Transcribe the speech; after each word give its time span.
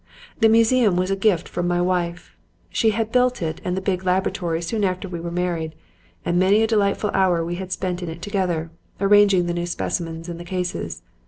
The 0.39 0.49
museum 0.49 0.95
was 0.95 1.11
a 1.11 1.15
gift 1.15 1.47
from 1.47 1.67
my 1.67 1.79
wife. 1.79 2.35
She 2.71 2.89
had 2.89 3.11
built 3.11 3.39
it 3.43 3.61
and 3.63 3.77
the 3.77 3.81
big 3.85 4.03
laboratory 4.03 4.59
soon 4.63 4.83
after 4.83 5.07
we 5.07 5.19
were 5.19 5.29
married 5.29 5.75
and 6.25 6.39
many 6.39 6.63
a 6.63 6.67
delightful 6.67 7.11
hour 7.13 7.45
we 7.45 7.57
had 7.61 7.71
spent 7.71 8.01
in 8.01 8.09
it 8.09 8.23
together, 8.23 8.71
arranging 8.99 9.45
the 9.45 9.53
new 9.53 9.67
specimens 9.67 10.27
in 10.27 10.39
the 10.39 10.43
cases. 10.43 11.03